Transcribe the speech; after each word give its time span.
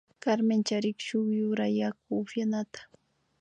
Carmen 0.23 0.61
charin 0.67 0.97
shuk 1.05 1.27
yura 1.37 1.67
yaku 1.79 2.11
upyanata 2.21 2.81